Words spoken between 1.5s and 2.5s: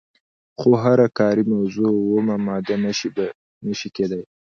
موضوع اومه